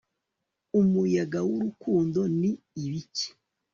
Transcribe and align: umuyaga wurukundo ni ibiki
umuyaga 0.79 1.39
wurukundo 1.47 2.19
ni 2.39 2.51
ibiki 2.83 3.27